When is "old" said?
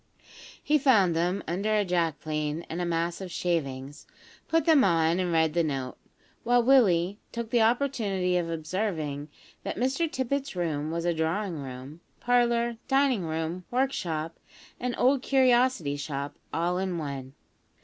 14.97-15.21